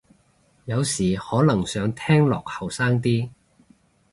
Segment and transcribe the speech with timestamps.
[0.65, 3.29] 有時可能想聽落後生啲